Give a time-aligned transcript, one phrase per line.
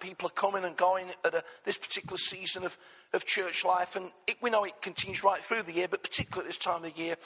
[0.00, 2.76] people are coming and going at a, this particular season of,
[3.12, 3.96] of church life.
[3.96, 6.84] And it, we know it continues right through the year, but particularly at this time
[6.84, 7.16] of year.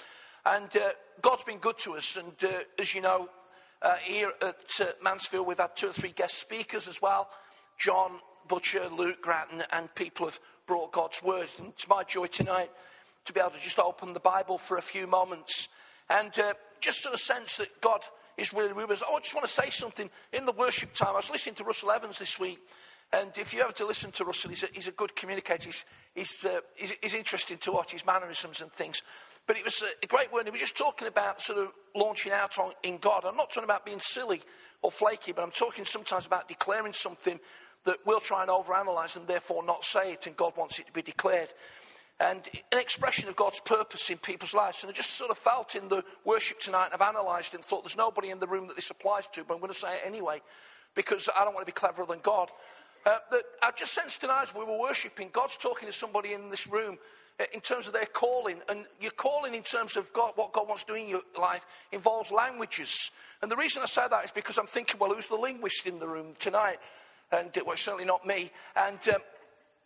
[0.47, 0.91] And uh,
[1.21, 2.17] God's been good to us.
[2.17, 3.29] And uh, as you know,
[3.81, 7.29] uh, here at uh, Mansfield, we've had two or three guest speakers as well
[7.79, 8.13] John
[8.49, 11.49] Butcher, Luke Grattan, and people have brought God's word.
[11.59, 12.71] And it's my joy tonight
[13.25, 15.69] to be able to just open the Bible for a few moments
[16.11, 18.01] and uh, just sort of sense that God
[18.37, 19.03] is with us.
[19.07, 21.11] Oh, I just want to say something in the worship time.
[21.11, 22.59] I was listening to Russell Evans this week,
[23.13, 25.67] and if you ever to listen to Russell, he's a, he's a good communicator.
[25.67, 25.85] He's,
[26.15, 29.03] he's, uh, he's, he's, interesting to watch his mannerisms and things.
[29.47, 30.45] But it was a great word.
[30.45, 33.25] He was just talking about sort of launching out on, in God.
[33.27, 34.41] I'm not talking about being silly
[34.83, 37.39] or flaky, but I'm talking sometimes about declaring something
[37.85, 40.93] that we'll try and overanalyze and therefore not say it, and God wants it to
[40.93, 41.53] be declared
[42.23, 44.83] and an expression of God's purpose in people's lives.
[44.83, 47.83] And I just sort of felt in the worship tonight, I've analysed it and thought
[47.83, 50.03] there's nobody in the room that this applies to, but I'm going to say it
[50.07, 50.41] anyway
[50.95, 52.49] because I don't want to be cleverer than God.
[53.05, 56.49] Uh, that I just sensed tonight as we were worshipping, God's talking to somebody in
[56.49, 56.97] this room
[57.41, 58.59] uh, in terms of their calling.
[58.69, 61.67] And your calling in terms of God, what God wants to do in your life
[61.91, 63.11] involves languages.
[63.43, 65.99] And the reason I say that is because I'm thinking, well, who's the linguist in
[65.99, 66.77] the room tonight?
[67.33, 68.53] And uh, well, certainly not me.
[68.77, 69.23] And, um,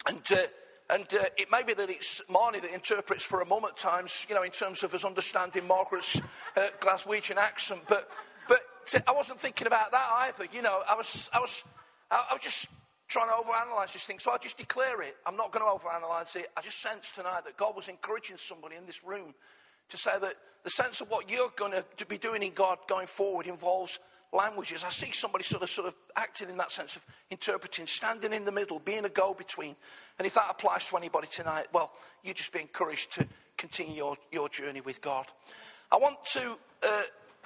[0.07, 0.47] and uh,
[0.89, 4.35] and uh, it may be that it's Marnie that interprets for a moment times, you
[4.35, 6.21] know, in terms of us understanding Margaret's
[6.57, 7.81] uh, Glaswegian accent.
[7.89, 8.09] But,
[8.49, 8.61] but
[9.07, 10.47] I wasn't thinking about that either.
[10.53, 11.65] You know, I was, I was,
[12.11, 12.69] I, was just
[13.09, 14.21] trying to overanalyze this thing.
[14.21, 15.17] So I just declare it.
[15.27, 16.49] I'm not going to overanalyze it.
[16.57, 19.35] I just sense tonight that God was encouraging somebody in this room
[19.89, 23.07] to say that the sense of what you're going to be doing in God going
[23.07, 23.99] forward involves
[24.33, 24.85] languages.
[24.85, 28.45] I see somebody sort of, sort of acting in that sense of interpreting, standing in
[28.45, 29.77] the middle, being a go between.
[30.19, 34.17] And if that applies to anybody tonight, well, you just be encouraged to continue your,
[34.33, 35.27] your journey with God.
[35.91, 37.03] I want to uh,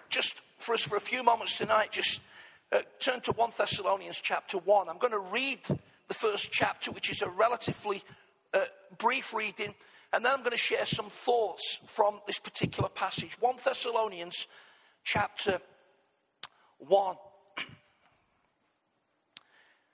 [0.08, 2.20] just, for us for a few moments tonight, just
[2.72, 4.88] uh, turn to 1 Thessalonians chapter 1.
[4.88, 5.60] I'm going to read
[6.08, 8.02] the first chapter, which is a relatively
[8.54, 8.60] uh,
[8.98, 9.74] brief reading,
[10.12, 13.36] and then I'm going to share some thoughts from this particular passage.
[13.40, 14.48] 1 Thessalonians
[15.04, 15.60] chapter
[16.80, 17.16] 1.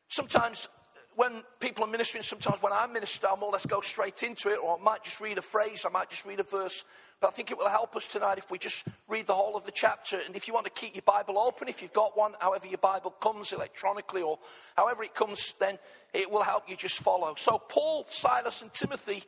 [0.08, 0.68] Sometimes
[1.16, 4.50] when people are ministering, sometimes when I minister, I'll more or less go straight into
[4.50, 6.84] it, or I might just read a phrase, I might just read a verse.
[7.20, 9.64] But I think it will help us tonight if we just read the whole of
[9.64, 10.18] the chapter.
[10.26, 12.78] And if you want to keep your Bible open, if you've got one, however your
[12.78, 14.38] Bible comes electronically or
[14.76, 15.78] however it comes, then
[16.12, 17.34] it will help you just follow.
[17.36, 19.22] So, Paul, Silas, and Timothy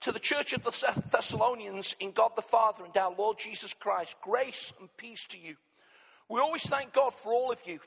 [0.00, 4.16] to the church of the Thessalonians in God the Father and our Lord Jesus Christ,
[4.20, 5.56] grace and peace to you.
[6.30, 7.80] We always thank God for all of you,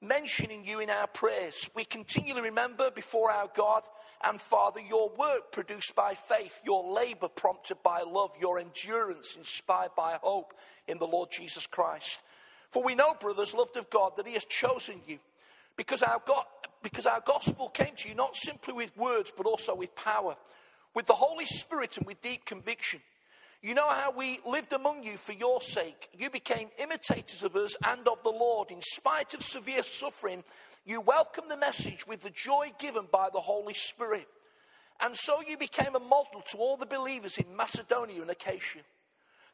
[0.00, 1.68] mentioning you in our prayers.
[1.74, 3.82] We continually remember before our God
[4.24, 9.96] and Father your work produced by faith, your labor prompted by love, your endurance inspired
[9.96, 10.54] by hope
[10.86, 12.20] in the Lord Jesus Christ.
[12.70, 15.18] For we know, brothers, loved of God, that He has chosen you
[15.76, 16.44] because our, God,
[16.84, 20.36] because our gospel came to you not simply with words, but also with power,
[20.94, 23.00] with the Holy Spirit and with deep conviction.
[23.60, 26.08] You know how we lived among you for your sake.
[26.16, 28.70] You became imitators of us and of the Lord.
[28.70, 30.44] In spite of severe suffering,
[30.86, 34.28] you welcomed the message with the joy given by the Holy Spirit.
[35.02, 38.82] And so you became a model to all the believers in Macedonia and Achaia.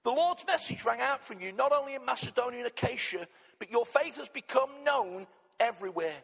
[0.03, 3.27] The Lord's message rang out from you not only in Macedonia and Achaia,
[3.59, 5.27] but your faith has become known
[5.59, 6.17] everywhere.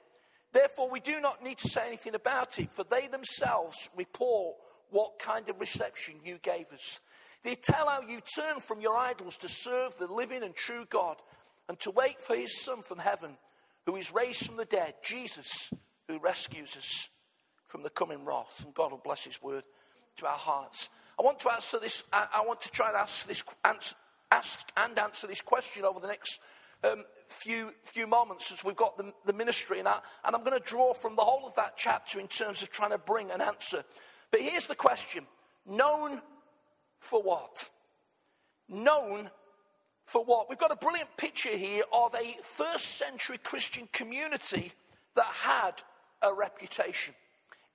[0.52, 4.56] Therefore, we do not need to say anything about it, for they themselves report
[4.90, 7.00] what kind of reception you gave us.
[7.42, 11.16] They tell how you turn from your idols to serve the living and true God
[11.68, 13.36] and to wait for his Son from heaven,
[13.86, 15.72] who is raised from the dead, Jesus,
[16.08, 17.08] who rescues us
[17.66, 18.62] from the coming wrath.
[18.64, 19.64] And God will bless his word
[20.16, 20.90] to our hearts.
[21.18, 23.94] I want to answer this, I, want to try and ask this, answer,
[24.32, 26.40] ask and answer this question over the next
[26.82, 29.78] um, few, few moments as we've got the, the ministry.
[29.78, 32.62] And, I, and I'm going to draw from the whole of that chapter in terms
[32.62, 33.82] of trying to bring an answer.
[34.30, 35.26] But here's the question
[35.66, 36.20] known
[37.00, 37.68] for what?
[38.68, 39.30] Known
[40.04, 40.48] for what?
[40.48, 44.72] We've got a brilliant picture here of a first century Christian community
[45.16, 45.72] that had
[46.22, 47.14] a reputation.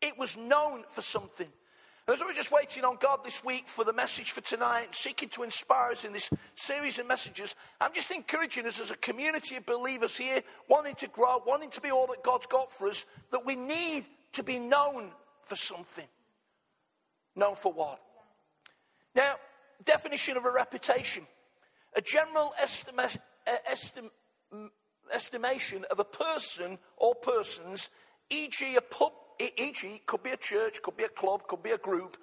[0.01, 1.47] It was known for something.
[2.07, 5.41] As we're just waiting on God this week for the message for tonight, seeking to
[5.41, 9.65] inspire us in this series of messages, I'm just encouraging us as a community of
[9.65, 13.43] believers here, wanting to grow, wanting to be all that God's got for us, that
[13.43, 15.09] we need to be known
[15.45, 16.05] for something.
[17.35, 17.99] Known for what?
[19.15, 19.35] Now,
[19.83, 21.25] definition of a reputation
[21.95, 23.17] a general estima-
[23.47, 24.11] eh, estim-
[24.53, 24.69] mm,
[25.13, 27.89] estimation of a person or persons,
[28.29, 31.77] e.g., a pub, e.g., could be a church, could be a club, could be a
[31.77, 32.17] group,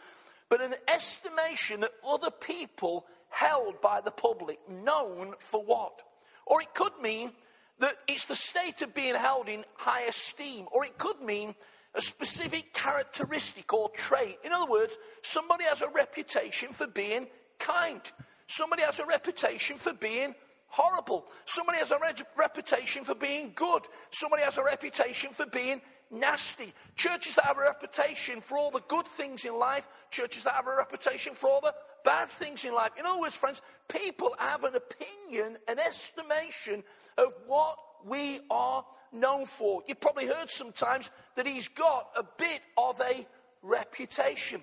[0.49, 6.03] but an estimation that other people held by the public, known for what?
[6.47, 7.33] Or it could mean
[7.79, 11.55] that it's the state of being held in high esteem, or it could mean
[11.95, 14.39] a specific characteristic or trait.
[14.45, 17.27] In other words, somebody has a reputation for being
[17.59, 18.01] kind.
[18.47, 20.35] Somebody has a reputation for being
[20.69, 21.27] horrible.
[21.45, 23.83] Somebody has a re- reputation for being good.
[24.11, 26.73] Somebody has a reputation for being nasty.
[26.97, 30.67] Churches that have a reputation for all the good things in life, churches that have
[30.67, 31.75] a reputation for all the
[32.05, 32.91] bad things in life.
[32.99, 36.83] In other words, friends, people have an opinion, an estimation
[37.19, 39.83] of what we are known for.
[39.87, 43.27] You've probably heard sometimes that he's got a bit of a
[43.63, 44.63] reputation.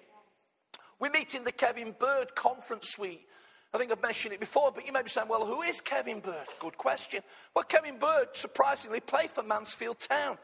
[1.00, 3.22] We meet in the Kevin Bird conference suite.
[3.74, 6.20] I think I've mentioned it before, but you may be saying, well, who is Kevin
[6.20, 6.46] Bird?
[6.60, 7.22] Good question.
[7.56, 10.38] Well, Kevin Bird surprisingly played for Mansfield Town.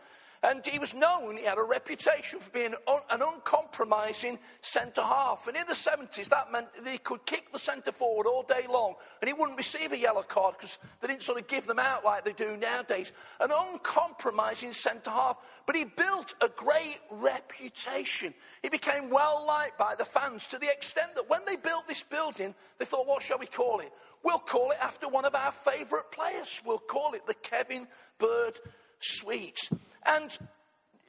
[0.45, 2.75] And he was known, he had a reputation for being
[3.09, 5.47] an uncompromising centre half.
[5.47, 8.67] And in the 70s, that meant that he could kick the centre forward all day
[8.69, 11.79] long and he wouldn't receive a yellow card because they didn't sort of give them
[11.79, 13.11] out like they do nowadays.
[13.39, 15.37] An uncompromising centre half.
[15.65, 18.31] But he built a great reputation.
[18.61, 22.03] He became well liked by the fans to the extent that when they built this
[22.03, 23.91] building, they thought, what shall we call it?
[24.23, 26.61] We'll call it after one of our favourite players.
[26.63, 27.87] We'll call it the Kevin
[28.19, 28.59] Bird
[28.99, 29.71] Suite
[30.07, 30.37] and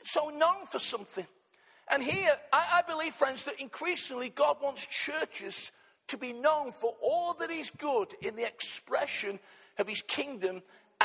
[0.04, 1.26] so known for something.
[1.90, 5.72] And here, I, I, believe, friends, that increasingly God wants churches
[6.08, 9.38] to be known for all that is good in the expression
[9.78, 10.62] of his kingdom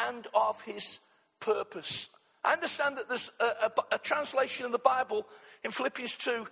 [0.07, 0.99] and of his
[1.39, 2.09] purpose.
[2.43, 5.27] I understand that there's a, a, a translation in the Bible
[5.63, 6.47] in Philippians 2,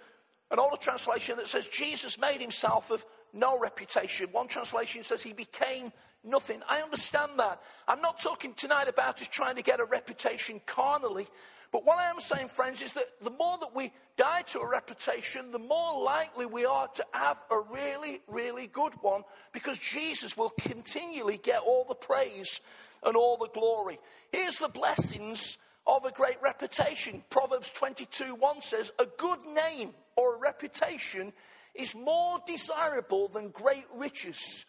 [0.52, 3.04] an older translation that says Jesus made himself of
[3.34, 4.28] no reputation.
[4.32, 5.92] One translation says he became
[6.24, 6.62] nothing.
[6.70, 7.62] I understand that.
[7.88, 11.28] I'm not talking tonight about us trying to get a reputation carnally.
[11.72, 14.70] But what I am saying, friends, is that the more that we die to a
[14.70, 19.22] reputation, the more likely we are to have a really, really good one
[19.54, 22.62] because Jesus will continually get all the praise
[23.06, 24.00] and all the glory.
[24.32, 27.24] Here's the blessings of a great reputation.
[27.30, 31.32] Proverbs 22 1 says, A good name or a reputation
[31.76, 34.66] is more desirable than great riches,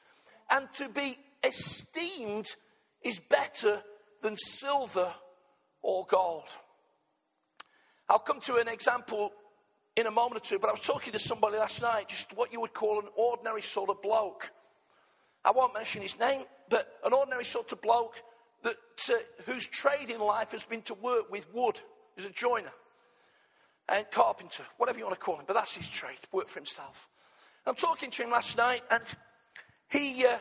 [0.51, 2.47] and to be esteemed
[3.03, 3.83] is better
[4.23, 5.13] than silver
[5.83, 6.49] or gold.
[8.09, 9.33] I'll come to an example
[9.97, 12.53] in a moment or two, but I was talking to somebody last night, just what
[12.53, 14.51] you would call an ordinary sort of bloke.
[15.45, 18.23] I won't mention his name, but an ordinary sort of bloke
[18.63, 18.77] that,
[19.11, 19.15] uh,
[19.47, 21.81] whose trade in life has been to work with wood.
[22.17, 22.73] He's a joiner
[23.91, 27.09] and carpenter, whatever you want to call him, but that's his trade, work for himself.
[27.67, 29.03] I'm talking to him last night, and
[29.91, 30.39] he uh,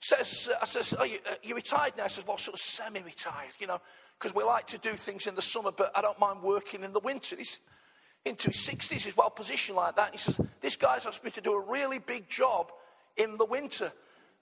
[0.00, 2.04] says, uh, I says, are you, uh, you retired now?
[2.04, 3.78] I says, well, sort of semi-retired, you know,
[4.18, 6.92] because we like to do things in the summer, but I don't mind working in
[6.92, 7.36] the winter.
[7.36, 7.60] He's
[8.24, 10.12] into his 60s, he's well positioned like that.
[10.12, 12.70] He says, this guy's asked me to do a really big job
[13.16, 13.92] in the winter.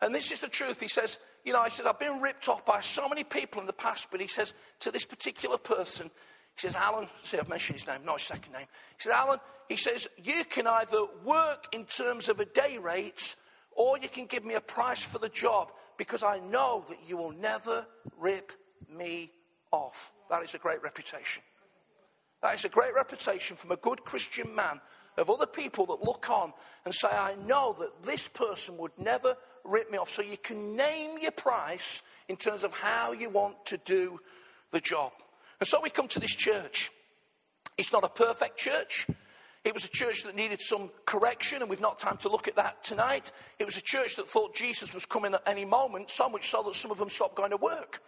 [0.02, 0.80] And this is the truth.
[0.80, 3.66] He says, you know, he says, I've been ripped off by so many people in
[3.66, 6.10] the past, but he says to this particular person,
[6.56, 8.66] he says, Alan, see, I've mentioned his name, not his second name.
[8.96, 9.38] He says, Alan,
[9.68, 13.36] he says, you can either work in terms of a day rate
[13.72, 17.16] or you can give me a price for the job because I know that you
[17.16, 17.86] will never
[18.18, 18.52] rip
[18.94, 19.30] me
[19.70, 20.12] off.
[20.28, 21.42] That is a great reputation.
[22.42, 24.80] That is a great reputation from a good Christian man
[25.18, 26.52] of other people that look on
[26.84, 30.08] and say, I know that this person would never rip me off.
[30.08, 34.18] So you can name your price in terms of how you want to do
[34.70, 35.12] the job.
[35.60, 36.90] And so we come to this church.
[37.76, 39.06] It's not a perfect church.
[39.64, 42.56] It was a church that needed some correction, and we've not time to look at
[42.56, 43.30] that tonight.
[43.58, 46.62] It was a church that thought Jesus was coming at any moment, so much so
[46.62, 48.00] that some of them stopped going to work.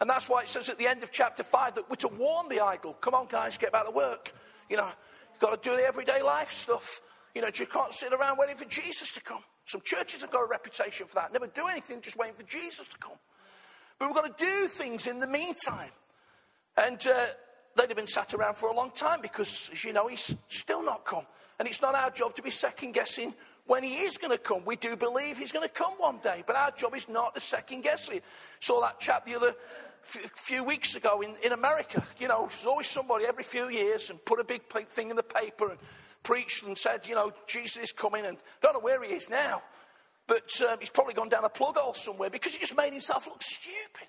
[0.00, 2.48] And that's why it says at the end of chapter 5 that we're to warn
[2.48, 2.92] the idle.
[2.92, 4.32] Come on, guys, get back to work.
[4.68, 7.00] You know, you've got to do the everyday life stuff.
[7.34, 9.42] You know, you can't sit around waiting for Jesus to come.
[9.64, 11.32] Some churches have got a reputation for that.
[11.32, 13.16] Never do anything, just waiting for Jesus to come.
[13.98, 15.90] But we've got to do things in the meantime.
[16.78, 17.26] And uh,
[17.76, 20.84] they'd have been sat around for a long time because, as you know, he's still
[20.84, 21.24] not come.
[21.58, 23.34] And it's not our job to be second guessing
[23.66, 24.64] when he is going to come.
[24.64, 27.40] We do believe he's going to come one day, but our job is not to
[27.40, 28.22] second guess it.
[28.60, 29.54] Saw that chap the other
[30.02, 32.02] few weeks ago in, in America.
[32.18, 35.22] You know, there's always somebody every few years and put a big thing in the
[35.22, 35.78] paper and
[36.22, 38.24] preached and said, you know, Jesus is coming.
[38.24, 39.62] And don't know where he is now,
[40.26, 43.26] but um, he's probably gone down a plug hole somewhere because he just made himself
[43.26, 44.08] look stupid.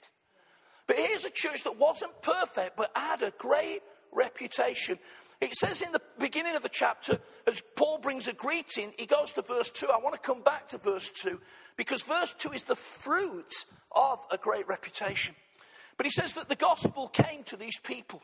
[0.90, 3.82] But here's a church that wasn't perfect, but had a great
[4.12, 4.98] reputation.
[5.40, 9.32] It says in the beginning of the chapter, as Paul brings a greeting, he goes
[9.34, 9.86] to verse 2.
[9.94, 11.40] I want to come back to verse 2
[11.78, 13.66] because verse 2 is the fruit
[13.96, 15.36] of a great reputation.
[15.96, 18.24] But he says that the gospel came to these people.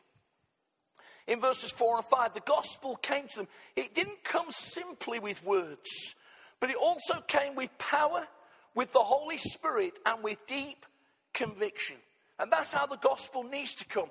[1.27, 3.47] In verses 4 and 5, the gospel came to them.
[3.75, 6.15] It didn't come simply with words,
[6.59, 8.25] but it also came with power,
[8.73, 10.83] with the Holy Spirit, and with deep
[11.31, 11.97] conviction.
[12.39, 14.09] And that's how the gospel needs to come.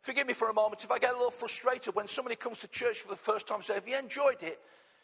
[0.00, 2.68] Forgive me for a moment if I get a little frustrated when somebody comes to
[2.68, 4.60] church for the first time and says, Have you enjoyed it?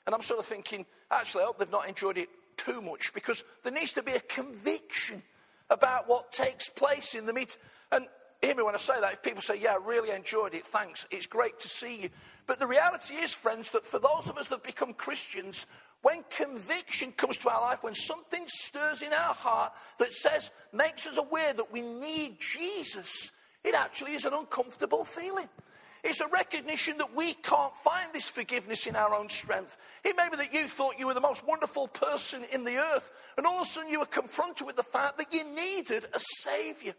[0.07, 3.43] And I'm sort of thinking, actually, I hope they've not enjoyed it too much because
[3.63, 5.23] there needs to be a conviction
[5.71, 7.57] about what takes place in the meet.
[7.93, 8.07] And
[8.43, 9.13] hear me when I say that.
[9.13, 12.09] If people say, Yeah, I really enjoyed it, thanks, it's great to see you.
[12.47, 15.67] But the reality is, friends, that for those of us that become Christians,
[16.03, 21.07] when conviction comes to our life, when something stirs in our heart that says, makes
[21.07, 23.33] us aware that we need Jesus,
[23.65, 25.49] it actually is an uncomfortable feeling.
[26.03, 29.77] It's a recognition that we can't find this forgiveness in our own strength.
[30.03, 33.11] It may be that you thought you were the most wonderful person in the earth,
[33.37, 36.19] and all of a sudden you were confronted with the fact that you needed a
[36.19, 36.95] Savior.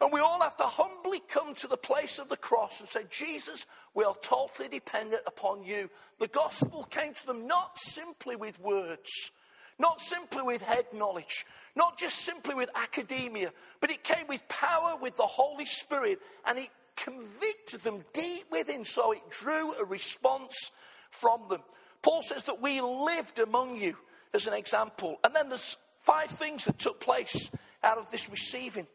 [0.00, 3.02] And we all have to humbly come to the place of the cross and say,
[3.10, 5.90] Jesus, we are totally dependent upon you.
[6.18, 9.30] The gospel came to them not simply with words,
[9.78, 11.44] not simply with head knowledge,
[11.76, 16.58] not just simply with academia, but it came with power, with the Holy Spirit, and
[16.58, 20.72] it convicted them deep within, so it drew a response
[21.10, 21.62] from them.
[22.02, 23.96] Paul says that we lived among you
[24.34, 25.18] as an example.
[25.24, 27.50] And then there's five things that took place
[27.82, 28.86] out of this receiving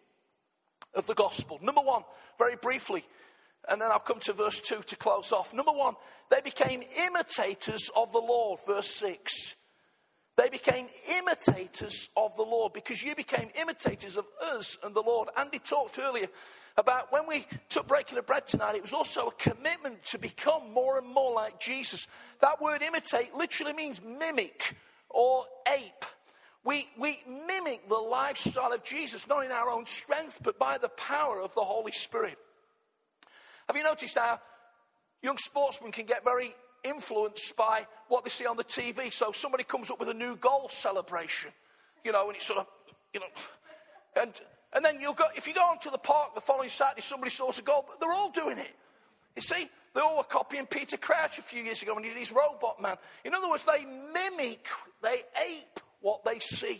[0.98, 1.60] of the gospel.
[1.62, 2.04] Number one,
[2.38, 3.06] very briefly,
[3.70, 5.54] and then I'll come to verse 2 to close off.
[5.54, 5.96] Number one,
[6.30, 9.56] they became imitators of the Lord, verse 6.
[10.38, 10.88] They became
[11.18, 15.30] imitators of the Lord because you became imitators of us and the Lord.
[15.36, 16.28] Andy talked earlier
[16.78, 20.72] about when we took breaking of bread tonight, it was also a commitment to become
[20.72, 22.08] more and more like Jesus.
[22.42, 24.76] That word imitate literally means mimic
[25.10, 25.44] or
[25.76, 26.06] ape.
[26.68, 30.90] We, we mimic the lifestyle of Jesus, not in our own strength, but by the
[30.90, 32.38] power of the Holy Spirit.
[33.68, 34.42] Have you noticed how
[35.24, 39.14] young sportsmen can get very influenced by what they see on the TV.
[39.14, 41.52] So somebody comes up with a new goal celebration,
[42.04, 42.68] you know, and it's sort of,
[43.14, 43.28] you know,
[44.22, 44.34] and
[44.74, 47.60] and then you'll go if you go onto the park the following Saturday, somebody scores
[47.60, 47.86] a goal.
[48.02, 48.76] They're all doing it.
[49.38, 52.20] You see, they all were copying Peter Crouch a few years ago when he did
[52.20, 52.98] his Robot Man.
[53.24, 54.68] In other words, they mimic,
[55.02, 56.80] they ape what they see.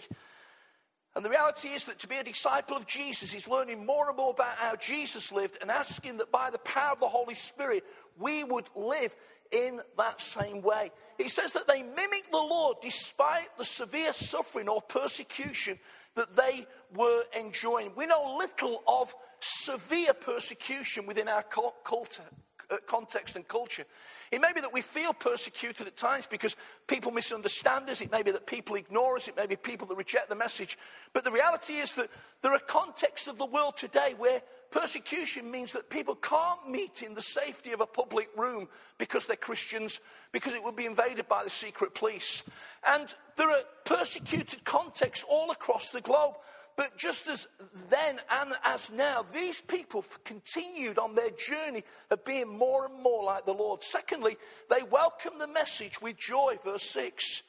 [1.16, 4.18] And the reality is that to be a disciple of Jesus is learning more and
[4.18, 7.84] more about how Jesus lived and asking that by the power of the Holy Spirit,
[8.20, 9.16] we would live
[9.52, 10.92] in that same way.
[11.18, 15.80] He says that they mimic the Lord despite the severe suffering or persecution
[16.16, 17.94] that they were enjoying.
[17.96, 22.22] We know little of severe persecution within our cult,
[22.70, 23.86] uh, context and culture.
[24.32, 26.56] It may be that we feel persecuted at times because
[26.88, 28.02] people misunderstand us.
[28.02, 29.28] It may be that people ignore us.
[29.28, 30.78] It may be people that reject the message.
[31.14, 32.10] But the reality is that
[32.42, 34.42] there are contexts of the world today where
[34.72, 38.68] persecution means that people can't meet in the safety of a public room
[38.98, 42.44] because they're Christians, because it would be invaded by the secret police.
[42.88, 46.36] And there are persecuted contexts all across the globe.
[46.78, 47.48] But just as
[47.90, 53.24] then and as now, these people continued on their journey of being more and more
[53.24, 53.84] like the Lord.
[53.84, 54.38] Secondly,
[54.70, 57.42] they welcomed the message with joy, verse 6.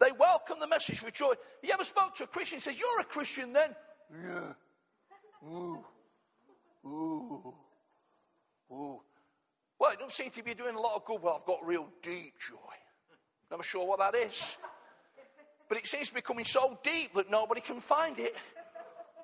[0.00, 1.34] They welcomed the message with joy.
[1.62, 3.74] You ever spoke to a Christian and says, You're a Christian then?
[4.12, 4.52] Yeah.
[5.48, 5.84] Ooh.
[6.84, 7.54] Ooh.
[8.72, 9.00] Ooh.
[9.78, 11.22] Well, it doesn't seem to be doing a lot of good.
[11.22, 12.56] Well, I've got real deep joy.
[13.52, 14.58] Never sure what that is.
[15.68, 18.36] But it seems to be coming so deep that nobody can find it.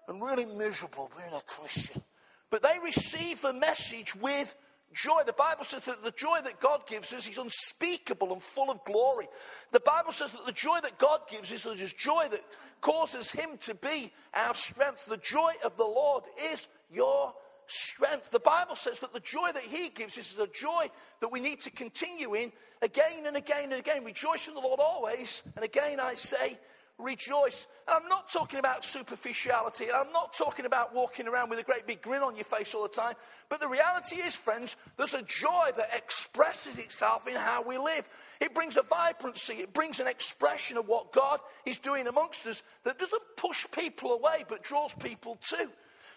[0.09, 2.03] And really miserable being a Christian.
[2.51, 4.55] But they receive the message with
[4.93, 5.23] joy.
[5.27, 8.85] The Bible says that the joy that God gives us is unspeakable and full of
[8.85, 9.27] glory.
[9.73, 12.43] The Bible says that the joy that God gives us is joy that
[12.81, 15.07] causes Him to be our strength.
[15.07, 17.35] The joy of the Lord is your
[17.66, 18.30] strength.
[18.30, 20.87] The Bible says that the joy that He gives is a joy
[21.21, 22.52] that we need to continue in
[22.83, 24.04] again and again and again.
[24.04, 25.42] Rejoice in the Lord always.
[25.56, 26.59] And again, I say,
[26.99, 27.66] rejoice.
[27.88, 29.87] And I'm not talking about superficiality.
[29.92, 32.83] I'm not talking about walking around with a great big grin on your face all
[32.83, 33.14] the time.
[33.49, 38.09] But the reality is, friends, there's a joy that expresses itself in how we live.
[38.40, 42.62] It brings a vibrancy, it brings an expression of what God is doing amongst us
[42.85, 45.71] that doesn't push people away but draws people to.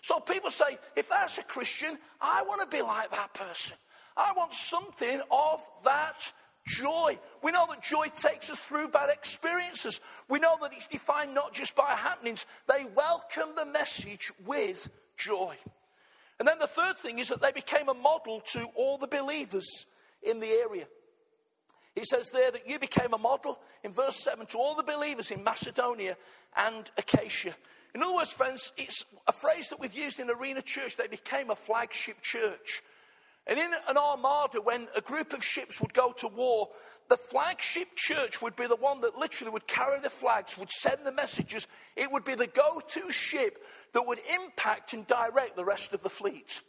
[0.08, 3.76] So people say, if that's a Christian, I want to be like that person.
[4.16, 6.32] I want something of that
[6.66, 7.20] joy.
[7.44, 10.00] We know that joy takes us through bad experiences.
[10.30, 12.46] We know that it's defined not just by happenings.
[12.70, 15.58] They welcome the message with joy.
[16.40, 19.88] And then the third thing is that they became a model to all the believers
[20.24, 20.86] in the area.
[21.96, 25.32] He says there that you became a model in verse 7 to all the believers
[25.32, 26.16] in Macedonia
[26.56, 27.54] and Achaia.
[27.98, 30.98] In other words, friends, it's a phrase that we've used in Arena Church.
[30.98, 32.84] They became a flagship church.
[33.48, 36.70] And in an armada, when a group of ships would go to war,
[37.10, 41.08] the flagship church would be the one that literally would carry the flags, would send
[41.08, 41.68] the messages.
[41.96, 43.64] It would be the go to ship
[43.94, 46.62] that would impact and direct the rest of the fleet.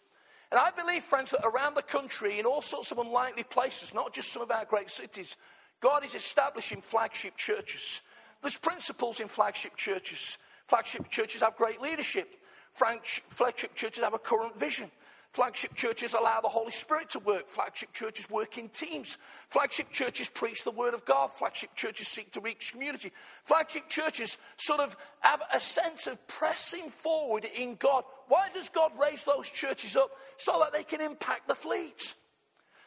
[0.50, 4.14] And I believe, friends, that around the country, in all sorts of unlikely places, not
[4.14, 5.36] just some of our great cities,
[5.80, 8.00] God is establishing flagship churches.
[8.40, 10.38] There's principles in flagship churches.
[10.68, 12.36] Flagship churches have great leadership.
[12.74, 14.90] Flagship churches have a current vision.
[15.32, 17.48] Flagship churches allow the Holy Spirit to work.
[17.48, 19.16] Flagship churches work in teams.
[19.48, 21.30] Flagship churches preach the Word of God.
[21.30, 23.12] Flagship churches seek to reach community.
[23.44, 28.04] Flagship churches sort of have a sense of pressing forward in God.
[28.28, 30.10] Why does God raise those churches up?
[30.36, 32.14] So that they can impact the fleet.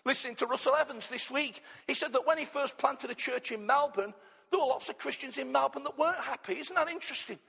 [0.06, 3.52] Listening to Russell Evans this week, he said that when he first planted a church
[3.52, 4.14] in Melbourne,
[4.52, 6.60] there were lots of Christians in Melbourne that weren't happy.
[6.60, 7.40] Isn't that interesting?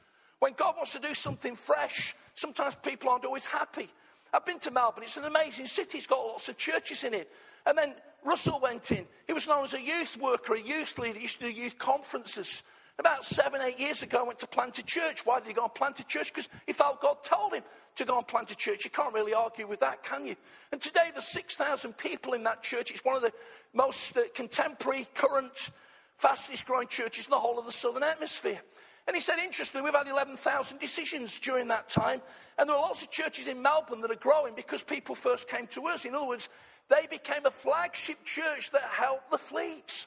[0.43, 3.89] When God wants to do something fresh, sometimes people aren't always happy.
[4.35, 5.05] I've been to Melbourne.
[5.05, 5.99] It's an amazing city.
[5.99, 7.31] It's got lots of churches in it.
[7.65, 7.95] And then
[8.25, 9.07] Russell went in.
[9.29, 11.19] He was known as a youth worker, a youth leader.
[11.19, 12.65] He used to do youth conferences.
[12.99, 15.25] About seven, eight years ago, I went to plant a church.
[15.25, 16.35] Why did he go and plant a church?
[16.35, 17.63] Because he felt God told him
[17.95, 18.85] to go and plant a church.
[18.85, 20.35] You can't really argue with that, can you?
[20.73, 22.91] And today, there's 6,000 people in that church.
[22.91, 23.33] It's one of the
[23.75, 25.71] most uh, contemporary, current,
[26.19, 28.61] fastest growing churches in the whole of the southern hemisphere.
[29.07, 32.21] And he said, interestingly, we've had 11,000 decisions during that time.
[32.59, 35.67] And there are lots of churches in Melbourne that are growing because people first came
[35.69, 36.05] to us.
[36.05, 36.49] In other words,
[36.89, 40.07] they became a flagship church that helped the fleets.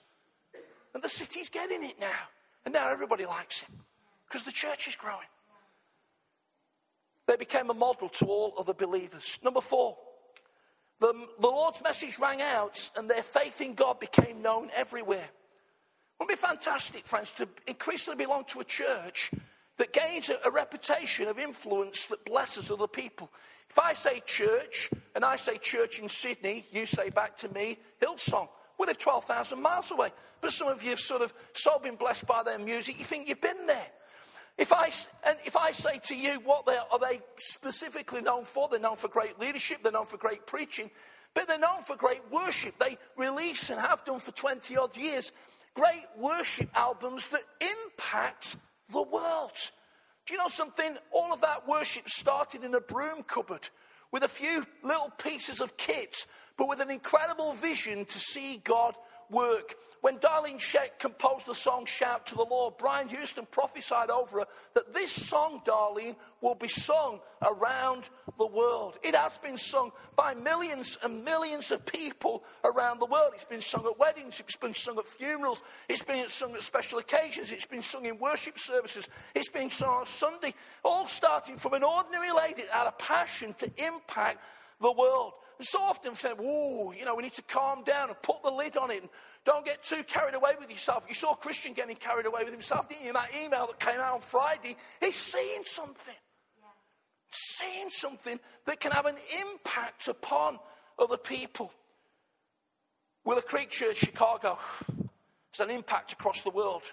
[0.94, 2.30] And the city's getting it now.
[2.64, 3.70] And now everybody likes it
[4.28, 5.28] because the church is growing.
[7.28, 9.40] They became a model to all other believers.
[9.44, 9.98] Number four,
[11.00, 15.28] the, the Lord's message rang out and their faith in God became known everywhere.
[16.20, 19.32] Wouldn't it be fantastic, friends, to increasingly belong to a church
[19.78, 23.30] that gains a, a, reputation of influence that blesses other people?
[23.70, 27.78] If I say church, and I say church in Sydney, you say back to me,
[28.02, 28.48] Hillsong.
[28.78, 30.10] We live 12,000 miles away.
[30.42, 33.28] But some of you have sort of so been blessed by their music, you think
[33.28, 33.88] you've been there.
[34.58, 34.90] If I,
[35.28, 38.70] and if I say to you, what they, are they specifically known for?
[38.70, 40.90] They're known for great leadership, they're known for great preaching,
[41.34, 42.76] but they're known for great worship.
[42.80, 45.34] They release and have done for 20 odd years
[45.76, 48.56] great worship albums that impact
[48.92, 49.72] the world.
[50.26, 50.98] Do you know something?
[51.12, 53.70] All of that worship started in a broom cupboard
[54.12, 56.26] with a few little pieces of kit,
[56.58, 58.96] but with an incredible vision to see God
[59.30, 59.76] work.
[60.02, 64.46] When Darlene Zschech composed the song Shout to the Lord, Brian Houston prophesied over her
[64.76, 69.00] that this song, Darlene, will be sung around the world.
[69.02, 73.32] It has been sung by millions and millions of people around the world.
[73.34, 77.00] It's been sung at weddings, it's been sung at funerals, it's been sung at special
[77.00, 81.74] occasions, it's been sung in worship services, it's been sung on Sunday, all starting from
[81.74, 84.38] an ordinary lady that had a passion to impact
[84.82, 85.34] the world.
[85.60, 88.52] So often we say, "Whoa, you know, we need to calm down and put the
[88.52, 89.10] lid on it and
[89.46, 91.06] don't get too carried away with yourself.
[91.08, 93.10] You saw Christian getting carried away with himself, didn't you?
[93.10, 96.16] In that email that came out on Friday, he's seeing something.
[96.58, 96.68] Yeah.
[97.30, 100.60] Seeing something that can have an impact upon
[101.00, 101.72] other people.
[103.24, 104.58] Willow Creek Church, Chicago,
[105.54, 106.84] has an impact across the world.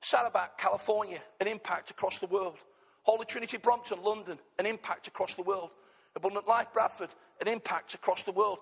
[0.00, 2.58] Saddleback, California, an impact across the world.
[3.02, 5.70] Holy Trinity Brompton, London, an impact across the world.
[6.16, 8.58] Abundant Life Bradford, an impact across the world.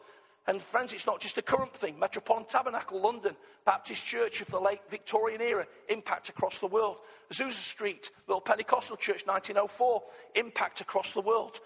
[0.49, 1.99] And friends, it's not just a current thing.
[1.99, 6.99] Metropolitan Tabernacle, London, Baptist Church of the late Victorian era, impact across the world.
[7.33, 10.03] Azusa Street, Little Pentecostal Church, 1904,
[10.37, 11.59] impact across the world.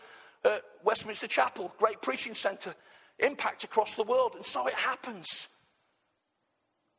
[0.44, 2.74] Uh, Westminster Chapel, great preaching centre,
[3.18, 4.32] impact across the world.
[4.34, 5.50] And so it happens.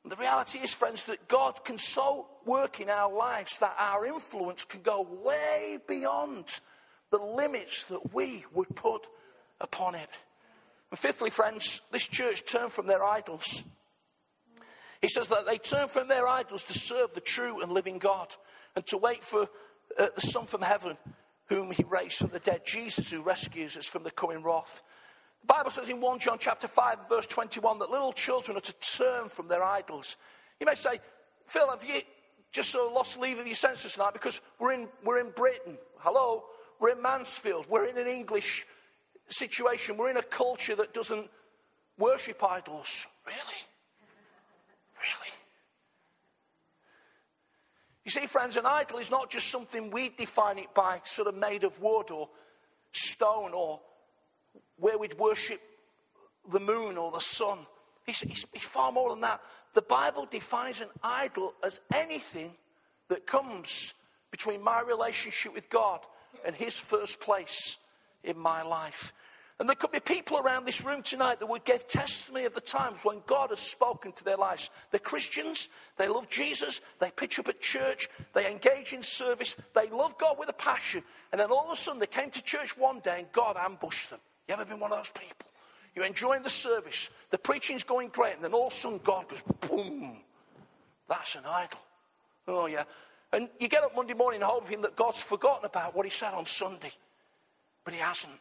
[0.04, 4.06] And the reality is, friends, that God can so work in our lives that our
[4.06, 6.60] influence can go way beyond
[7.12, 9.08] the limits that we would put
[9.60, 10.10] upon it.
[10.90, 13.64] And fifthly, friends, this church turned from their idols.
[15.02, 18.28] He says that they turned from their idols to serve the true and living God
[18.76, 19.48] and to wait for
[20.00, 20.98] uh, the Son from heaven,
[21.48, 24.84] whom he raised from the dead, Jesus who rescues us from the coming wrath.
[25.42, 28.74] The Bible says in 1 John chapter 5, verse 21, that little children are to
[28.74, 30.18] turn from their idols.
[30.60, 31.00] You may say,
[31.48, 32.02] Phil, have you
[32.52, 35.78] just sort of lost leave of your senses tonight because we're in, we're in Britain?
[36.00, 36.44] Hello?
[36.82, 37.68] We're in Mansfield.
[37.70, 38.66] We're in an English
[39.28, 39.98] situation.
[39.98, 41.30] We're in a culture that doesn't
[42.00, 43.06] worship idols.
[43.26, 43.62] Really?
[44.96, 45.32] Really?
[48.04, 51.36] You see, friends, an idol is not just something we define it by, sort of
[51.36, 52.30] made of wood or
[52.92, 53.80] stone or
[54.78, 55.60] where we'd worship
[56.52, 57.60] the moon or the sun.
[58.08, 59.40] It's, it's, it's far more than that.
[59.76, 62.54] The Bible defines an idol as anything
[63.10, 63.94] that comes
[64.32, 66.00] between my relationship with God
[66.46, 67.78] and His first place
[68.24, 69.14] in my life.
[69.62, 72.62] And there could be people around this room tonight that would give testimony of the
[72.62, 74.72] times when God has spoken to their lives.
[74.90, 79.88] They're Christians, they love Jesus, they pitch up at church, they engage in service, they
[79.90, 81.04] love God with a passion.
[81.32, 84.10] And then all of a sudden they came to church one day and God ambushed
[84.10, 84.20] them.
[84.48, 85.48] You ever been one of those people?
[85.96, 89.28] You're enjoying the service, the preaching's going great, and then all of a sudden God
[89.30, 90.18] goes boom.
[91.08, 91.80] That's an idol.
[92.48, 92.86] Oh, yeah.
[93.34, 96.46] And you get up Monday morning hoping that God's forgotten about what He said on
[96.46, 96.92] Sunday,
[97.86, 98.34] but He hasn't.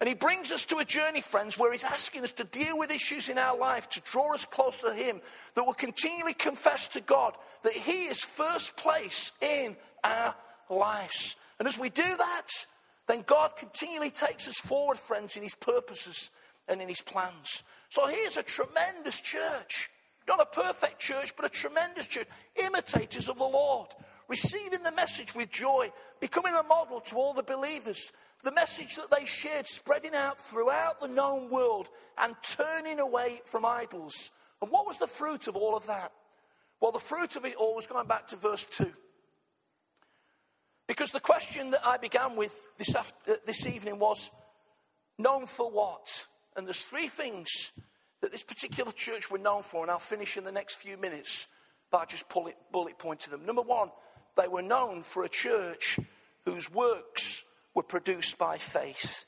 [0.00, 2.90] And he brings us to a journey, friends, where he's asking us to deal with
[2.90, 5.20] issues in our life, to draw us closer to him,
[5.54, 10.34] that will continually confess to God that he is first place in our
[10.68, 11.36] lives.
[11.58, 12.48] And as we do that,
[13.06, 16.30] then God continually takes us forward, friends, in his purposes
[16.68, 17.62] and in his plans.
[17.88, 19.88] So here's a tremendous church.
[20.26, 22.28] Not a perfect church, but a tremendous church.
[22.56, 23.88] Imitators of the Lord.
[24.28, 25.90] Receiving the message with joy.
[26.20, 28.12] Becoming a model to all the believers
[28.44, 33.64] the message that they shared spreading out throughout the known world and turning away from
[33.64, 34.30] idols.
[34.62, 36.10] And what was the fruit of all of that?
[36.80, 38.92] Well, the fruit of it all was going back to verse 2.
[40.86, 44.30] Because the question that I began with this, after, uh, this evening was
[45.18, 46.26] known for what?
[46.56, 47.72] And there's three things
[48.24, 51.46] that this particular church were known for, and I'll finish in the next few minutes
[51.90, 53.44] by just bullet, bullet pointing them.
[53.44, 53.90] Number one,
[54.34, 56.00] they were known for a church
[56.46, 59.26] whose works were produced by faith.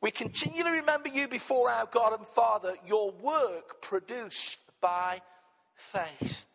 [0.00, 5.20] We continually remember you before our God and Father, your work produced by
[5.74, 6.46] faith.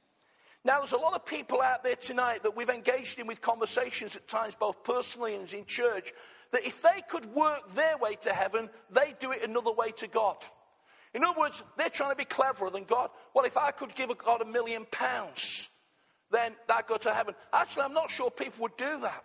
[0.66, 4.16] Now, there's a lot of people out there tonight that we've engaged in with conversations
[4.16, 6.12] at times, both personally and in church,
[6.54, 10.08] that if they could work their way to heaven, they'd do it another way to
[10.08, 10.38] God.
[11.14, 13.10] In other words, they're trying to be cleverer than God.
[13.34, 15.70] Well, if I could give God a million pounds,
[16.32, 17.36] then I'd go to heaven.
[17.54, 19.24] Actually, I'm not sure people would do that.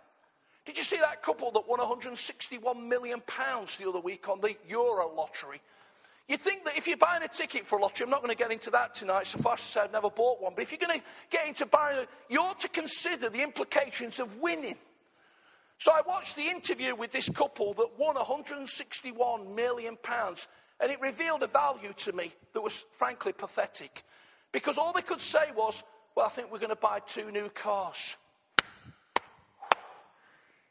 [0.65, 4.55] Did you see that couple that won 161 million pounds the other week on the
[4.67, 5.59] Euro lottery?
[6.27, 8.37] You'd think that if you're buying a ticket for a lottery, I'm not going to
[8.37, 10.99] get into that tonight, suffice to say I've never bought one, but if you're going
[10.99, 14.75] to get into buying you ought to consider the implications of winning.
[15.79, 20.47] So I watched the interview with this couple that won 161 million pounds,
[20.79, 24.03] and it revealed a value to me that was frankly pathetic.
[24.51, 25.83] Because all they could say was,
[26.15, 28.17] well, I think we're going to buy two new cars.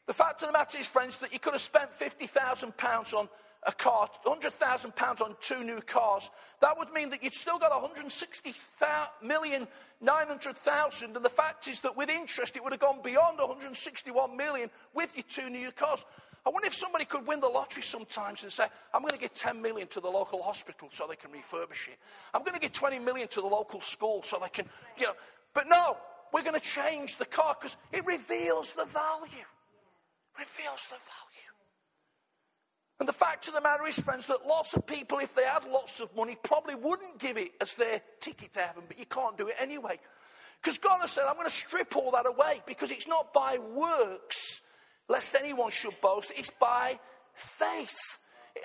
[0.07, 3.29] The fact of the matter is, friends, that you could have spent £50,000 on
[3.67, 6.31] a car, £100,000 on two new cars.
[6.61, 8.53] That would mean that you'd still got 160
[9.21, 9.67] million,
[10.01, 11.15] 900,000.
[11.15, 15.15] And the fact is that with interest, it would have gone beyond 161 million with
[15.15, 16.05] your two new cars.
[16.45, 19.33] I wonder if somebody could win the lottery sometimes and say, I'm going to give
[19.33, 21.97] 10 million to the local hospital so they can refurbish it.
[22.33, 24.65] I'm going to give 20 million to the local school so they can,
[24.97, 25.13] you know.
[25.53, 25.97] But no,
[26.33, 29.45] we're going to change the car because it reveals the value
[30.39, 31.53] reveals the value.
[32.99, 35.63] And the fact of the matter is, friends, that lots of people, if they had
[35.65, 39.37] lots of money, probably wouldn't give it as their ticket to heaven, but you can't
[39.37, 39.97] do it anyway.
[40.61, 43.57] Because God has said, I'm going to strip all that away because it's not by
[43.73, 44.61] works,
[45.09, 46.97] lest anyone should boast, it's by
[47.33, 48.19] faith.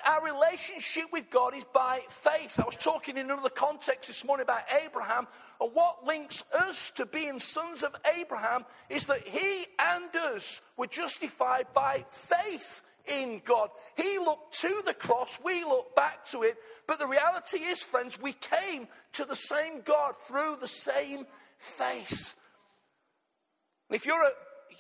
[0.07, 2.59] Our relationship with God is by faith.
[2.59, 5.27] I was talking in another context this morning about Abraham,
[5.61, 10.87] and what links us to being sons of Abraham is that he and us were
[10.87, 13.69] justified by faith in God.
[13.97, 18.21] He looked to the cross, we look back to it, but the reality is, friends,
[18.21, 21.27] we came to the same God through the same
[21.59, 22.37] faith.
[23.89, 24.31] And if you're, a,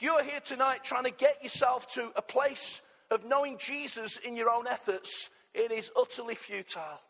[0.00, 4.50] you're here tonight trying to get yourself to a place of knowing Jesus in your
[4.50, 7.00] own efforts, it is utterly futile.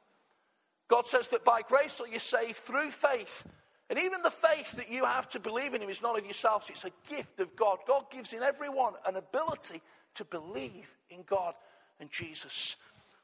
[0.89, 3.47] God says that by grace are you saved through faith.
[3.91, 6.71] And even the faith that you have to believe in Him is not of yourselves,
[6.71, 7.79] it's a gift of God.
[7.87, 9.81] God gives in everyone an ability
[10.15, 11.55] to believe in God
[12.01, 12.77] and Jesus.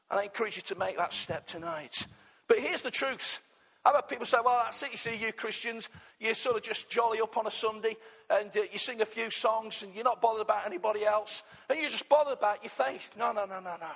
[0.09, 2.05] And I encourage you to make that step tonight.
[2.47, 3.41] But here's the truth
[3.83, 4.91] I've had people say, well, that's it.
[4.91, 5.89] You see, you Christians,
[6.19, 7.95] you sort of just jolly up on a Sunday
[8.29, 11.79] and uh, you sing a few songs and you're not bothered about anybody else and
[11.79, 13.13] you're just bothered about your faith.
[13.17, 13.91] No, no, no, no, no.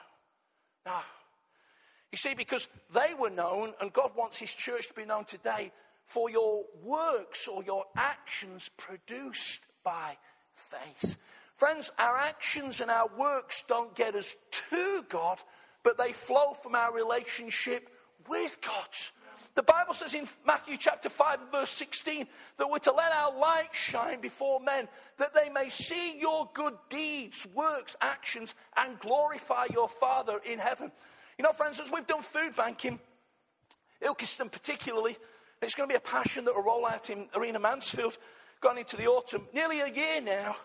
[0.87, 0.99] No.
[2.11, 5.71] You see, because they were known, and God wants His church to be known today
[6.05, 10.15] for your works or your actions produced by
[10.53, 11.17] faith.
[11.57, 15.39] Friends, our actions and our works don't get us to God,
[15.83, 17.89] but they flow from our relationship
[18.29, 18.89] with God.
[19.55, 23.37] The Bible says in Matthew chapter 5 and verse 16 that we're to let our
[23.39, 24.87] light shine before men
[25.17, 30.91] that they may see your good deeds, works, actions, and glorify your Father in heaven.
[31.37, 32.99] You know, friends, as we've done food banking,
[34.03, 35.15] Ilkeston particularly,
[35.61, 38.17] it's going to be a passion that will roll out in Arena Mansfield
[38.59, 39.47] going into the autumn.
[39.53, 40.55] Nearly a year now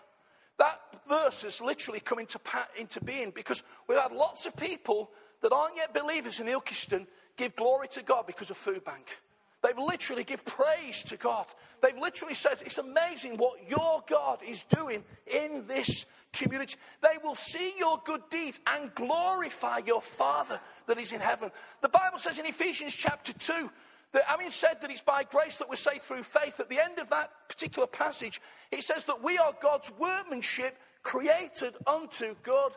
[0.61, 2.39] That verse has literally come into,
[2.79, 5.09] into being because we've had lots of people
[5.41, 7.07] that aren't yet believers in Ilkeston
[7.41, 9.19] give glory to God because of Food Bank.
[9.63, 11.45] They've literally give praise to God.
[11.81, 16.75] They've literally said, it's amazing what your God is doing in this community.
[17.01, 21.49] They will see your good deeds and glorify your Father that is in heaven.
[21.81, 23.69] The Bible says in Ephesians chapter 2
[24.13, 26.99] that having said that it's by grace that we're saved through faith, at the end
[26.99, 28.39] of that particular passage,
[28.71, 32.71] it says that we are God's workmanship created unto good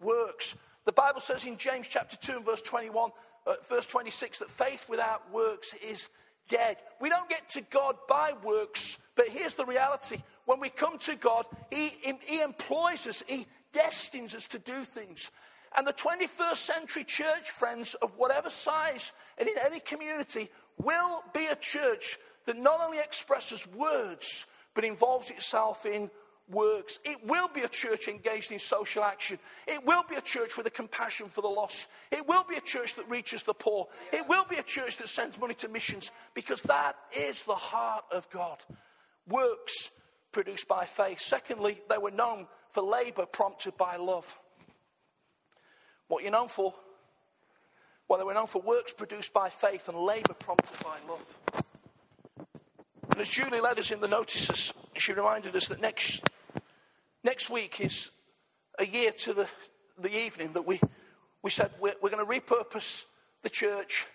[0.00, 0.56] works.
[0.86, 3.10] The Bible says in James chapter 2 and verse 21,
[3.46, 6.10] uh, verse 26, that faith without works is
[6.48, 6.76] dead.
[7.00, 10.18] We don't get to God by works, but here's the reality.
[10.46, 11.90] When we come to God, He,
[12.26, 15.30] he employs us, He destines us to do things.
[15.76, 20.48] And the 21st century church, friends, of whatever size and in any community,
[20.78, 26.10] will be a church that not only expresses words, but involves itself in
[26.50, 26.98] works.
[27.04, 29.38] It will be a church engaged in social action.
[29.66, 31.88] It will be a church with a compassion for the lost.
[32.10, 33.86] It will be a church that reaches the poor.
[34.12, 38.04] It will be a church that sends money to missions because that is the heart
[38.12, 38.58] of God.
[39.28, 39.90] Works
[40.32, 41.20] produced by faith.
[41.20, 44.38] Secondly, they were known for labor prompted by love.
[46.08, 46.74] What you're known for?
[48.08, 51.38] Well, they were known for works produced by faith and labor prompted by love.
[53.10, 56.28] And as Julie led us in the notices, she reminded us that next
[57.22, 58.10] Next week is
[58.78, 59.48] a year to the,
[59.98, 60.80] the evening that we,
[61.42, 63.04] we said we're, we're going to repurpose
[63.42, 64.06] the church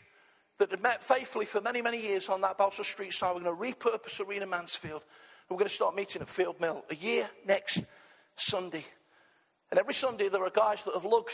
[0.58, 3.36] that had met faithfully for many, many years on that Balsa Street side.
[3.36, 5.04] We're going to repurpose Arena Mansfield.
[5.50, 7.86] We're going to start meeting at Field Mill a year next
[8.36, 8.84] Sunday.
[9.70, 11.34] And every Sunday there are guys that have lugged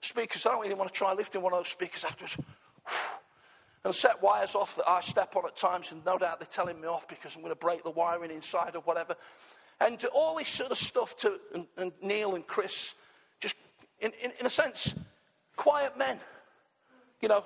[0.00, 0.44] speakers.
[0.44, 2.38] I don't even want to try lifting one of those speakers afterwards.
[3.84, 6.80] And set wires off that I step on at times, and no doubt they're telling
[6.80, 9.14] me off because I'm going to break the wiring inside or whatever.
[9.80, 12.94] And all this sort of stuff to and, and Neil and Chris,
[13.40, 13.56] just
[14.00, 14.94] in, in, in a sense,
[15.56, 16.18] quiet men,
[17.20, 17.44] you know,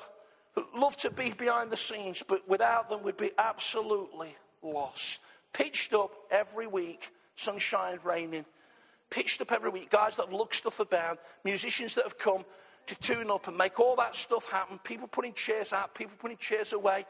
[0.76, 5.20] love to be behind the scenes, but without them we'd be absolutely lost.
[5.52, 8.44] Pitched up every week, sunshine, raining.
[9.10, 12.44] Pitched up every week, guys that have looked stuff about, musicians that have come
[12.86, 14.78] to tune up and make all that stuff happen.
[14.84, 17.04] People putting chairs out, people putting chairs away.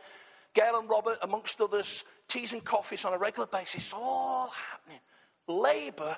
[0.54, 5.00] Gail and Robert, amongst others, teas and coffees on a regular basis, all happening.
[5.46, 6.16] Labour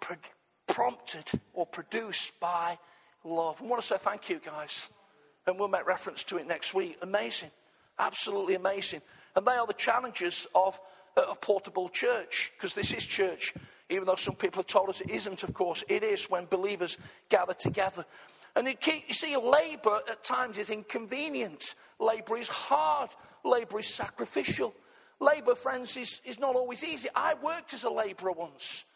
[0.00, 0.16] pro-
[0.66, 2.78] prompted or produced by
[3.24, 3.60] love.
[3.62, 4.88] I want to say thank you, guys.
[5.46, 6.98] And we'll make reference to it next week.
[7.02, 7.50] Amazing.
[7.98, 9.00] Absolutely amazing.
[9.36, 10.80] And they are the challenges of
[11.16, 13.54] uh, a portable church, because this is church.
[13.88, 16.98] Even though some people have told us it isn't, of course, it is when believers
[17.28, 18.04] gather together.
[18.56, 21.74] And you see, labour at times is inconvenient.
[22.00, 23.10] Labour is hard.
[23.44, 24.74] Labour is sacrificial.
[25.20, 27.08] Labour, friends, is, is not always easy.
[27.14, 28.86] I worked as a labourer once.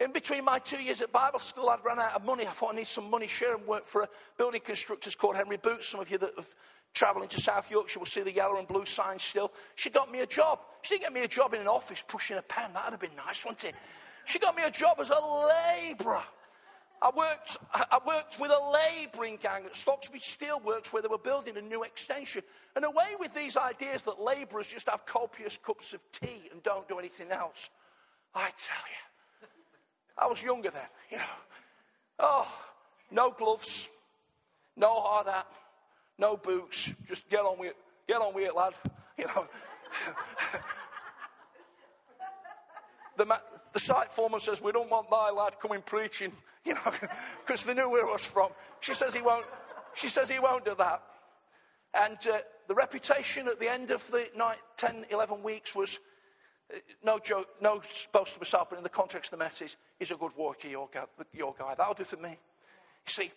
[0.00, 2.46] In between my two years at Bible school, I'd run out of money.
[2.46, 3.26] I thought I need some money.
[3.26, 5.86] Share and work for a building constructor called Henry Boots.
[5.86, 6.48] Some of you that have
[6.94, 9.52] travelled into South Yorkshire will see the yellow and blue sign still.
[9.76, 10.60] She got me a job.
[10.82, 12.72] She didn't get me a job in an office pushing a pen.
[12.72, 13.74] That would have been nice, wouldn't it?
[14.24, 16.22] She got me a job as a labourer.
[17.02, 21.56] I worked, I worked with a labouring gang at Stocksbridge Steelworks where they were building
[21.56, 22.42] a new extension.
[22.76, 26.88] And away with these ideas that labourers just have copious cups of tea and don't
[26.88, 27.70] do anything else.
[28.34, 29.48] I tell you,
[30.16, 31.24] I was younger then, you know.
[32.20, 32.48] Oh,
[33.10, 33.90] no gloves,
[34.76, 35.46] no hard hat,
[36.18, 36.94] no boots.
[37.06, 37.76] Just get on with it.
[38.06, 38.74] Get on with it, lad.
[39.18, 39.46] You know.
[43.16, 43.38] the, ma-
[43.72, 46.32] the site foreman says, We don't want thy lad coming preaching
[46.66, 46.92] you know,
[47.44, 48.50] because they knew where I was from.
[48.80, 49.46] She says he won't,
[49.94, 51.02] she says he won't do that.
[51.94, 56.00] And uh, the reputation at the end of the night, 10, 11 weeks was
[56.72, 60.10] uh, no joke, no supposed to myself, but in the context of the message, he's
[60.10, 61.74] a good worker, your guy, your guy.
[61.76, 62.30] That'll do for me.
[62.30, 62.36] You
[63.06, 63.30] see,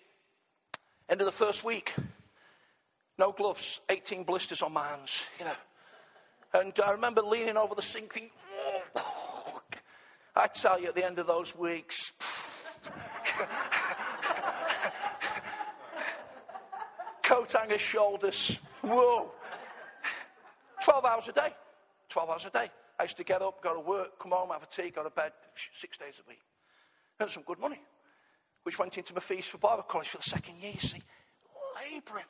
[1.09, 1.93] end of the first week,
[3.17, 5.55] no gloves, 18 blisters on my hands, you know.
[6.53, 8.31] And I remember leaning over the sink thinking,
[8.95, 9.61] oh,
[10.35, 12.13] I tell you, at the end of those weeks,
[17.23, 18.59] Coat hanger shoulders.
[18.81, 19.31] Whoa.
[20.83, 21.49] 12 hours a day.
[22.09, 22.69] 12 hours a day.
[22.99, 25.09] I used to get up, go to work, come home, have a tea, go to
[25.09, 26.41] bed six days a week.
[27.19, 27.81] Earned some good money,
[28.63, 30.71] which went into my fees for Bible college for the second year.
[30.73, 31.01] You see,
[31.75, 32.25] labouring.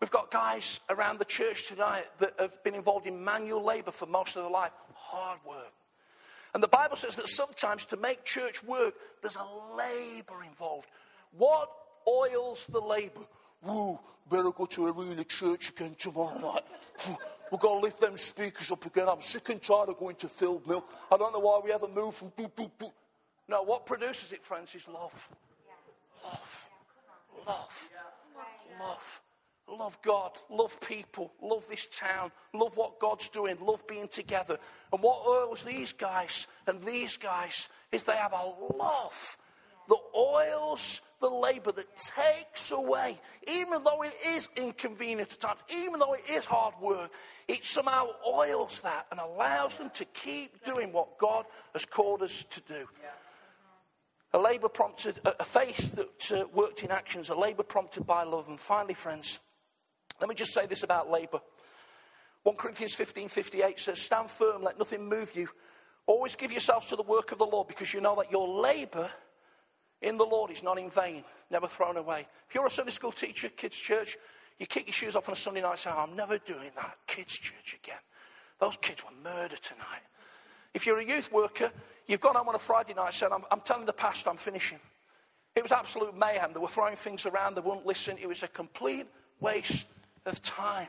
[0.00, 4.06] We've got guys around the church tonight that have been involved in manual labour for
[4.06, 4.72] most of their life.
[4.94, 5.72] Hard work.
[6.54, 10.88] And the Bible says that sometimes to make church work, there's a labor involved.
[11.36, 11.68] What
[12.08, 13.20] oils the labor?
[13.62, 13.98] Woo,
[14.30, 16.62] better go to Arena Church again tomorrow night.
[17.50, 19.08] We've got to lift them speakers up again.
[19.08, 20.84] I'm sick and tired of going to Field Mill.
[21.10, 22.86] I don't know why we ever moved from do, do, do.
[23.48, 25.28] No, what produces it, friends, is love.
[26.24, 26.66] Love.
[27.46, 27.88] Love.
[28.80, 29.20] Love.
[29.78, 34.56] Love God, love people, love this town, love what God's doing, love being together.
[34.92, 39.36] And what oils these guys and these guys is they have a love
[39.88, 45.98] that oils the labor that takes away, even though it is inconvenient at times, even
[45.98, 47.10] though it is hard work,
[47.48, 52.44] it somehow oils that and allows them to keep doing what God has called us
[52.44, 52.86] to do.
[54.34, 58.48] A labor prompted, a faith that uh, worked in actions, a labor prompted by love.
[58.48, 59.38] And finally, friends,
[60.20, 61.40] let me just say this about labor.
[62.44, 65.48] 1 Corinthians 15 58 says, Stand firm, let nothing move you.
[66.06, 69.10] Always give yourselves to the work of the Lord because you know that your labor
[70.02, 72.26] in the Lord is not in vain, never thrown away.
[72.48, 74.18] If you're a Sunday school teacher, kids' church,
[74.58, 76.96] you kick your shoes off on a Sunday night and say, I'm never doing that,
[77.06, 78.00] kids' church again.
[78.60, 80.02] Those kids were murdered tonight.
[80.74, 81.70] If you're a youth worker,
[82.06, 84.36] you've gone home on a Friday night and said, I'm, I'm telling the pastor I'm
[84.36, 84.78] finishing.
[85.56, 86.52] It was absolute mayhem.
[86.52, 88.16] They were throwing things around, they wouldn't listen.
[88.20, 89.06] It was a complete
[89.40, 89.88] waste
[90.26, 90.88] of time.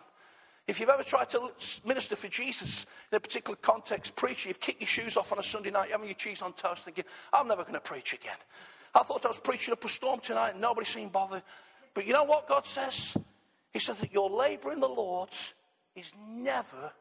[0.67, 1.52] If you've ever tried to
[1.86, 5.43] minister for Jesus in a particular context, preach, you've kicked your shoes off on a
[5.43, 8.38] Sunday night, having your cheese on toast, thinking, I'm never going to preach again.
[8.95, 11.43] I thought I was preaching up a storm tonight and nobody seemed bothered.
[11.93, 13.15] But you know what God says?
[13.74, 15.30] He says that your labor in the Lord
[15.95, 16.91] is never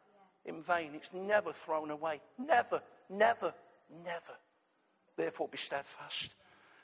[0.44, 0.90] in vain.
[0.94, 2.20] It's never thrown away.
[2.38, 3.54] Never, never,
[4.04, 4.38] never.
[5.16, 6.34] Therefore, be steadfast.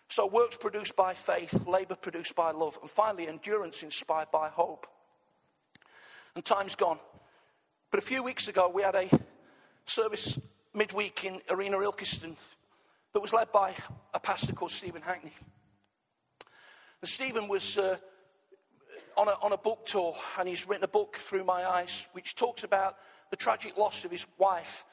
[0.09, 4.87] So, works produced by faith, labor produced by love, and finally, endurance inspired by hope.
[6.35, 6.99] And time's gone.
[7.91, 9.09] But a few weeks ago, we had a
[9.85, 10.39] service
[10.75, 12.37] midweek in Arena Ilkeston
[13.13, 13.75] that was led by
[14.15, 15.33] a pastor called Stephen Hackney.
[17.01, 17.97] And Stephen was uh,
[19.17, 22.37] on, a, on a book tour, and he's written a book, Through My Eyes, which
[22.37, 22.97] talks about
[23.31, 24.85] the tragic loss of his wife.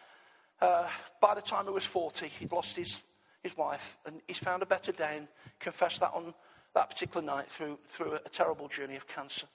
[0.59, 0.87] Uh,
[1.21, 3.03] by the time he was 40, he'd lost his,
[3.43, 5.27] his wife, and he's found a better day and
[5.59, 6.33] confessed that on
[6.73, 9.47] that particular night through, through a, a terrible journey of cancer.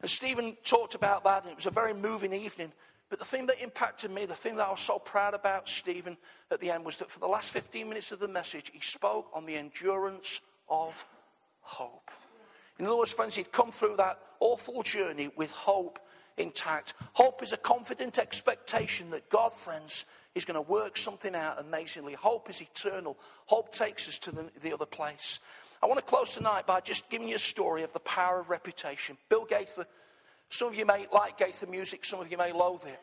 [0.00, 2.72] And Stephen talked about that, and it was a very moving evening.
[3.10, 6.16] But the thing that impacted me, the thing that I was so proud about Stephen
[6.50, 9.30] at the end, was that for the last 15 minutes of the message, he spoke
[9.32, 11.06] on the endurance of
[11.62, 12.10] hope.
[12.78, 15.98] In other words, friends, he'd come through that awful journey with hope
[16.36, 16.94] intact.
[17.14, 22.12] Hope is a confident expectation that God, friends, is going to work something out amazingly.
[22.12, 23.18] Hope is eternal.
[23.46, 25.40] Hope takes us to the, the other place.
[25.82, 28.50] I want to close tonight by just giving you a story of the power of
[28.50, 29.16] reputation.
[29.28, 29.86] Bill Gaither
[30.50, 33.00] some of you may like Gaither music, some of you may loathe it.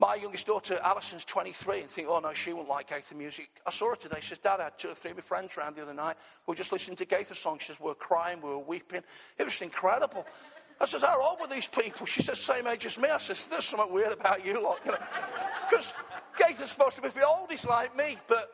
[0.00, 3.48] My youngest daughter, Alison's 23, and think, oh no, she won't like Gaither music.
[3.66, 4.18] I saw her today.
[4.20, 6.16] She says, Dad, I had two or three of my friends around the other night.
[6.46, 7.62] We were just listening to Gaither songs.
[7.62, 9.02] She says, we were crying, we were weeping.
[9.38, 10.26] It was incredible.
[10.80, 12.06] I says, how old were these people?
[12.06, 13.08] She says, same age as me.
[13.08, 14.80] I says, there's something weird about you lot.
[15.70, 15.94] Because?
[16.36, 18.18] Gaither's supposed to be for the oldies like me.
[18.26, 18.50] But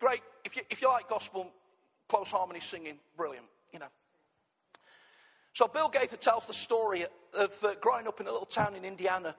[0.00, 1.52] great, if you, if you like gospel,
[2.08, 3.88] close harmony singing, brilliant, you know.
[5.52, 8.84] So Bill Gaither tells the story of uh, growing up in a little town in
[8.84, 9.34] Indiana.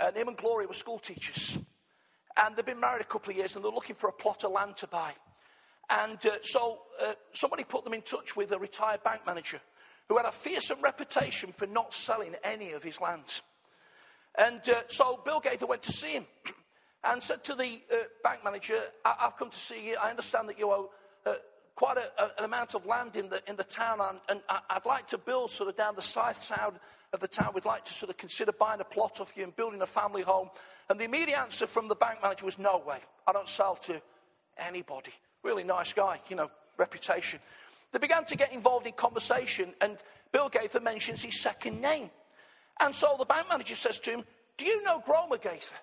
[0.00, 1.58] And him and Gloria were school teachers.
[2.36, 4.52] And they'd been married a couple of years and they're looking for a plot of
[4.52, 5.12] land to buy.
[5.90, 9.60] And uh, so uh, somebody put them in touch with a retired bank manager
[10.08, 13.42] who had a fearsome reputation for not selling any of his lands.
[14.38, 16.26] And uh, so Bill Gaither went to see him
[17.04, 19.96] and said to the uh, bank manager, I- have come to see you.
[20.02, 20.90] I understand that you owe
[21.26, 21.34] uh,
[21.80, 24.74] quite a, a, an amount of land in the, in the town, and, and I,
[24.74, 26.74] would like to build sort of down the south side
[27.14, 27.52] of the town.
[27.54, 30.20] We'd like to sort of consider buying a plot off you and building a family
[30.20, 30.50] home.
[30.90, 34.02] And the immediate answer from the bank manager was, No way, I don't sell to
[34.58, 35.12] anybody.
[35.42, 37.40] Really nice guy, you know, reputation.
[37.92, 39.96] They began to get involved in conversation, and
[40.32, 42.10] Bill Gaither mentions his second name.
[42.82, 44.24] And so the bank manager says to him,
[44.58, 45.76] Do you know Gromer Gaither?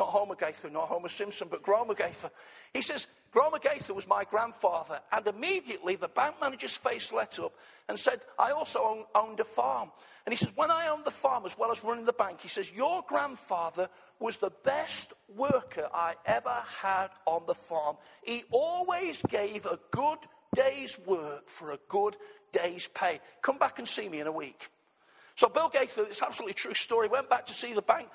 [0.00, 2.30] Not Homer Gaither, not Homer Simpson, but Gromer Gaither.
[2.72, 4.98] He says, Gromer Gaither was my grandfather.
[5.12, 7.52] And immediately the bank manager's face lit up
[7.86, 9.90] and said, I also own, owned a farm.
[10.24, 12.48] And he says, When I owned the farm as well as running the bank, he
[12.48, 17.96] says, Your grandfather was the best worker I ever had on the farm.
[18.22, 20.20] He always gave a good
[20.54, 22.16] day's work for a good
[22.52, 23.20] day's pay.
[23.42, 24.70] Come back and see me in a week.
[25.40, 28.08] So Bill Gaither, it's absolutely true story, went back to see the bank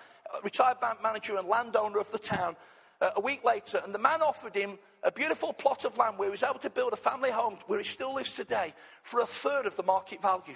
[0.43, 2.55] retired bank manager and landowner of the town
[3.01, 6.27] uh, a week later, and the man offered him a beautiful plot of land where
[6.27, 8.73] he was able to build a family home where he still lives today
[9.03, 10.55] for a third of the market value.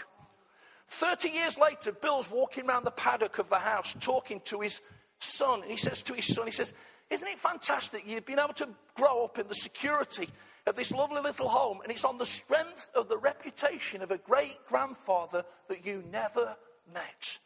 [0.87, 4.81] 30 years later, Bill's walking around the paddock of the house talking to his
[5.19, 6.73] son, and he says to his son, he says,
[7.09, 10.27] Isn't it fantastic you've been able to grow up in the security
[10.65, 14.17] of this lovely little home, and it's on the strength of the reputation of a
[14.17, 16.55] great grandfather that you never
[16.91, 17.37] met?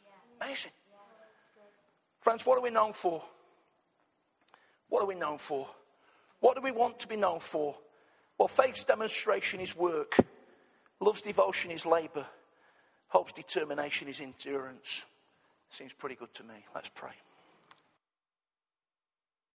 [0.41, 0.71] Amazing.
[2.23, 3.21] Friends, what are we known for?
[4.87, 5.67] What are we known for?
[6.39, 7.75] What do we want to be known for?
[8.37, 10.15] Well, faith's demonstration is work,
[11.01, 12.25] love's devotion is labor,
[13.09, 15.05] hope's determination is endurance.
[15.69, 16.65] Seems pretty good to me.
[16.73, 17.11] Let's pray.